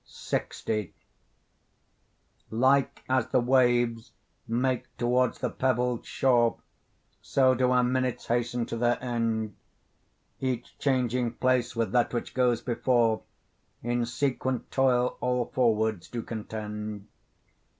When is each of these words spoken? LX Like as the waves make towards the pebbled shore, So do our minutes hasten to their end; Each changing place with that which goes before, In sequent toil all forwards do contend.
LX 0.07 0.93
Like 2.49 3.03
as 3.07 3.27
the 3.27 3.39
waves 3.39 4.13
make 4.47 4.85
towards 4.97 5.37
the 5.37 5.51
pebbled 5.51 6.07
shore, 6.07 6.57
So 7.21 7.53
do 7.53 7.69
our 7.69 7.83
minutes 7.83 8.25
hasten 8.25 8.65
to 8.65 8.77
their 8.77 8.97
end; 8.99 9.55
Each 10.39 10.75
changing 10.79 11.33
place 11.33 11.75
with 11.75 11.91
that 11.91 12.15
which 12.15 12.33
goes 12.33 12.61
before, 12.61 13.21
In 13.83 14.07
sequent 14.07 14.71
toil 14.71 15.17
all 15.21 15.45
forwards 15.53 16.07
do 16.07 16.23
contend. 16.23 17.07